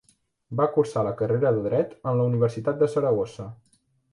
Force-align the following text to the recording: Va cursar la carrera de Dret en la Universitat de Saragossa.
Va 0.61 0.65
cursar 0.77 1.03
la 1.07 1.11
carrera 1.19 1.51
de 1.57 1.61
Dret 1.67 1.93
en 1.99 2.17
la 2.21 2.27
Universitat 2.33 2.81
de 2.81 2.89
Saragossa. 2.95 3.47